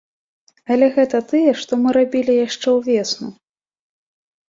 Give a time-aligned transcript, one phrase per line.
[0.75, 3.35] Але гэта тыя, што мы рабілі яшчэ ўвесну.